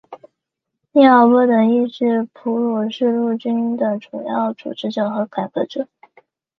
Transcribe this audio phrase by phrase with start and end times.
[0.93, 5.87] 利奥波德亦是普鲁士陆军的主要组织者和改革者。